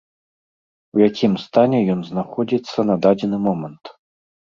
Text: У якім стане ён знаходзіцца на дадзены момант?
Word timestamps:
У 0.95 1.01
якім 1.09 1.33
стане 1.45 1.79
ён 1.95 2.01
знаходзіцца 2.07 2.79
на 2.91 2.95
дадзены 3.05 3.37
момант? 3.47 3.83